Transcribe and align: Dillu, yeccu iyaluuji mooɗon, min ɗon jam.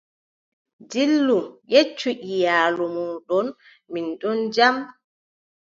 Dillu, 0.91 1.37
yeccu 1.71 2.11
iyaluuji 2.33 2.91
mooɗon, 2.95 3.47
min 3.91 4.05
ɗon 4.21 4.39
jam. 4.55 4.75